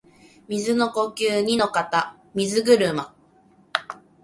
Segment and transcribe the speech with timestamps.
[0.47, 3.13] 水の呼吸弐ノ型水車（にのかたみずぐるま）